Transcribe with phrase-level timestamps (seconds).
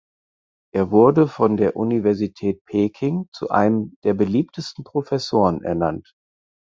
[0.73, 6.15] Er wurde von der Universität Peking zu einem der "beliebtesten Professoren" ernannt.